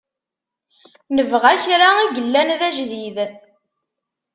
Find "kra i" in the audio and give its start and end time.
1.63-2.03